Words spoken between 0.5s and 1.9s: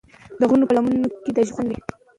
په لمنو کې د ژوند خوند وي.